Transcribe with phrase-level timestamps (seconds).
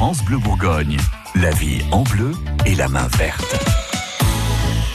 [0.00, 0.96] France Bleu Bourgogne.
[1.34, 2.32] La vie en bleu
[2.64, 3.54] et la main verte.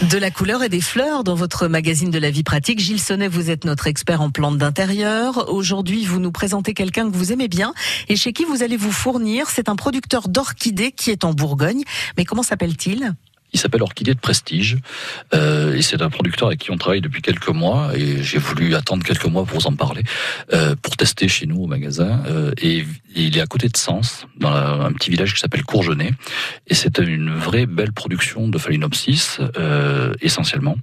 [0.09, 2.79] De la couleur et des fleurs dans votre magazine de la vie pratique.
[2.79, 5.54] Gilles Sonnet, vous êtes notre expert en plantes d'intérieur.
[5.54, 7.76] Aujourd'hui, vous nous présentez quelqu'un que vous aimez bien
[8.10, 9.52] et chez qui vous allez vous fournir.
[9.52, 11.83] C'est un producteur d'orchidées qui est en Bourgogne.
[12.17, 13.13] Mais comment s'appelle-t-il?
[13.56, 14.78] Il s'appelle Orchidée de Prestige.
[15.33, 17.91] Euh, et c'est un producteur avec qui on travaille depuis quelques mois.
[17.95, 20.04] Et j'ai voulu attendre quelques mois pour vous en parler,
[20.54, 22.22] euh, pour tester chez nous au magasin.
[22.27, 22.86] Euh, et,
[23.18, 26.12] il est à côté de Sens, dans un petit village qui s'appelle Courgenay.
[26.68, 30.76] Et c'est une vraie belle production de Phalaenopsis euh, essentiellement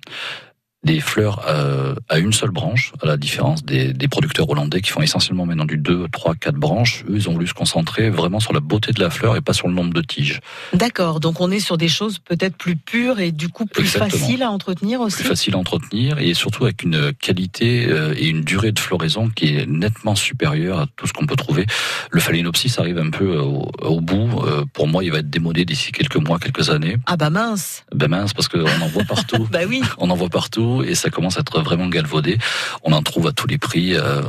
[0.85, 4.91] des fleurs euh, à une seule branche, à la différence des, des, producteurs hollandais qui
[4.91, 7.05] font essentiellement maintenant du 2, 3, 4 branches.
[7.09, 9.53] Eux, ils ont voulu se concentrer vraiment sur la beauté de la fleur et pas
[9.53, 10.41] sur le nombre de tiges.
[10.73, 14.43] D'accord, donc on est sur des choses peut-être plus pures et du coup plus faciles
[14.43, 18.43] à entretenir aussi Plus faciles à entretenir et surtout avec une qualité euh, et une
[18.43, 21.65] durée de floraison qui est nettement supérieure à tout ce qu'on peut trouver.
[22.11, 24.43] Le phalaenopsis arrive un peu au, au bout.
[24.47, 26.97] Euh, pour moi, il va être démodé d'ici quelques mois, quelques années.
[27.07, 29.47] Ah bah mince Ben mince, parce qu'on en voit partout.
[29.53, 32.39] bah oui On en voit partout et ça commence à être vraiment galvaudé.
[32.83, 34.23] On en trouve à tous les prix, euh,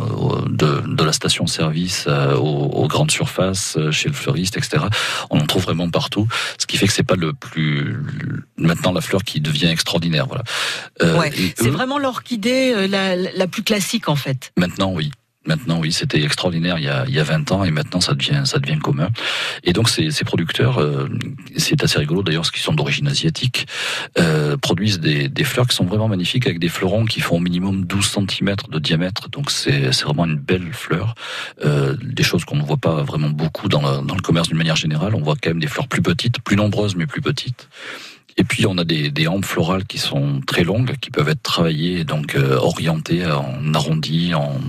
[0.47, 4.83] de, de, la station-service euh, aux, grandes surfaces, euh, chez le fleuriste, etc.
[5.29, 6.27] On en trouve vraiment partout,
[6.57, 7.95] ce qui fait que c'est pas le plus
[8.57, 10.27] maintenant la fleur qui devient extraordinaire.
[10.27, 11.17] Voilà.
[11.17, 14.51] Ouais, c'est vraiment l'orchidée la, la plus classique en fait.
[14.57, 15.11] Maintenant, oui.
[15.45, 18.13] Maintenant, oui, c'était extraordinaire il y, a, il y a 20 ans et maintenant ça
[18.13, 19.09] devient, ça devient commun.
[19.63, 21.09] Et donc ces, ces producteurs, euh,
[21.57, 23.67] c'est assez rigolo d'ailleurs, qui sont d'origine asiatique,
[24.17, 27.39] euh, produisent des, des, fleurs qui sont vraiment magnifiques avec des fleurons qui font au
[27.39, 29.29] minimum 12 cm de diamètre.
[29.29, 31.15] Donc c'est vraiment une belle fleur.
[31.65, 34.75] Euh, des choses qu'on ne voit pas vraiment beaucoup dans, dans le commerce d'une manière
[34.75, 35.15] générale.
[35.15, 37.67] On voit quand même des fleurs plus petites, plus nombreuses mais plus petites.
[38.37, 41.41] Et puis on a des, des hampes florales qui sont très longues, qui peuvent être
[41.41, 44.59] travaillées, donc euh, orientées en arrondi, en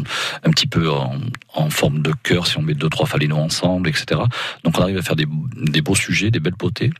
[0.44, 1.18] un petit peu en,
[1.54, 4.20] en, forme de cœur si on met deux trois phalénos ensemble, etc.
[4.64, 5.26] Donc on arrive à faire des,
[5.56, 6.90] des beaux sujets, des belles potées,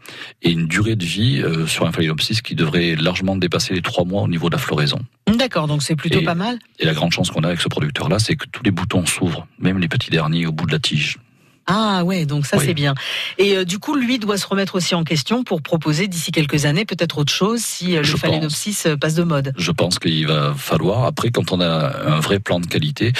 [0.42, 4.05] et une durée de vie euh, sur un phalaenopsis qui devrait largement dépasser les trois
[4.05, 5.01] mois au niveau de la floraison.
[5.27, 6.58] D'accord, donc c'est plutôt pas mal.
[6.79, 9.47] Et la grande chance qu'on a avec ce producteur-là, c'est que tous les boutons s'ouvrent,
[9.58, 11.19] même les petits derniers au bout de la tige.
[11.67, 12.95] Ah ouais, donc ça c'est bien.
[13.39, 16.67] Et euh, du coup, lui doit se remettre aussi en question pour proposer d'ici quelques
[16.67, 19.52] années peut-être autre chose si euh, le phalaenopsis euh, passe de mode.
[19.57, 21.05] Je pense qu'il va falloir.
[21.05, 23.13] Après, quand on a un vrai plan de qualité,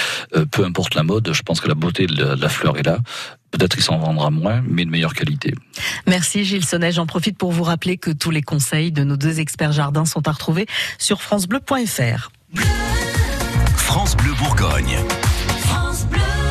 [0.51, 2.99] peu importe la mode, je pense que la beauté de la, fleur est là.
[3.51, 5.55] Peut-être qu'il s'en vendra moins, mais de meilleure qualité.
[6.07, 6.91] Merci Gilles Sonnet.
[6.91, 10.27] J'en profite pour vous rappeler que tous les conseils de nos deux experts jardins sont
[10.27, 10.67] à retrouver
[10.99, 12.31] sur francebleu.fr.
[13.77, 14.97] France Bleu Bourgogne.
[15.61, 16.44] France Bleu.